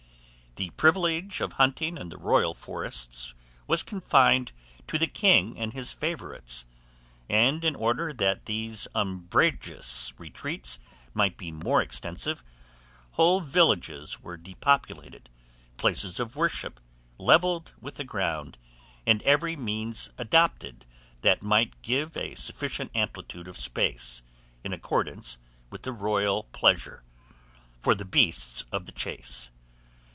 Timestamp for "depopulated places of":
14.35-16.35